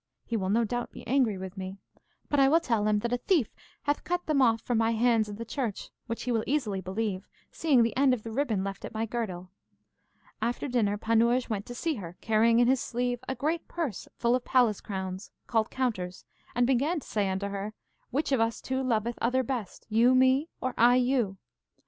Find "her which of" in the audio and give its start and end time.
17.49-18.39